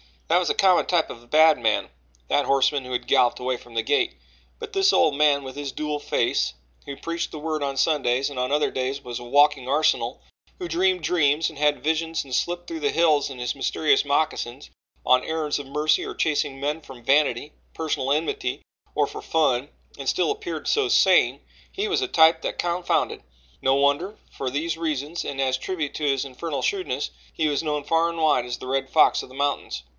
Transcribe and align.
That 0.29 0.39
was 0.39 0.49
a 0.49 0.55
common 0.55 0.85
type 0.85 1.09
of 1.09 1.19
the 1.19 1.27
bad 1.27 1.59
man, 1.59 1.89
that 2.29 2.45
horseman 2.45 2.85
who 2.85 2.93
had 2.93 3.05
galloped 3.05 3.37
away 3.39 3.57
from 3.57 3.73
the 3.73 3.83
gate 3.83 4.15
but 4.59 4.71
this 4.73 4.93
old 4.93 5.13
man 5.15 5.43
with 5.43 5.57
his 5.57 5.73
dual 5.73 5.99
face, 5.99 6.53
who 6.85 6.95
preached 6.95 7.29
the 7.31 7.37
Word 7.37 7.61
on 7.61 7.75
Sundays 7.77 8.29
and 8.29 8.39
on 8.39 8.51
other 8.51 8.71
days 8.71 9.03
was 9.03 9.19
a 9.19 9.25
walking 9.25 9.67
arsenal; 9.67 10.21
who 10.57 10.69
dreamed 10.69 11.03
dreams 11.03 11.49
and 11.49 11.59
had 11.59 11.83
visions 11.83 12.23
and 12.23 12.33
slipped 12.33 12.65
through 12.67 12.79
the 12.79 12.89
hills 12.91 13.29
in 13.29 13.37
his 13.39 13.53
mysterious 13.53 14.05
moccasins 14.05 14.71
on 15.05 15.23
errands 15.23 15.59
of 15.59 15.67
mercy 15.67 16.03
or 16.05 16.15
chasing 16.15 16.59
men 16.59 16.79
from 16.81 17.03
vanity, 17.03 17.51
personal 17.75 18.11
enmity 18.11 18.61
or 18.95 19.05
for 19.05 19.21
fun, 19.21 19.69
and 19.99 20.07
still 20.09 20.31
appeared 20.31 20.67
so 20.67 20.87
sane 20.87 21.41
he 21.71 21.89
was 21.89 22.01
a 22.01 22.07
type 22.07 22.41
that 22.41 22.57
confounded. 22.57 23.21
No 23.61 23.75
wonder 23.75 24.17
for 24.31 24.49
these 24.49 24.77
reasons 24.77 25.25
and 25.25 25.41
as 25.41 25.57
a 25.57 25.59
tribute 25.59 25.93
to 25.95 26.03
his 26.05 26.23
infernal 26.25 26.61
shrewdness 26.63 27.11
he 27.33 27.47
was 27.49 27.61
known 27.61 27.83
far 27.83 28.09
and 28.09 28.17
wide 28.19 28.45
as 28.45 28.57
the 28.57 28.67
Red 28.67 28.89
Fox 28.89 29.21
of 29.21 29.29
the 29.29 29.35
Mountains. 29.35 29.83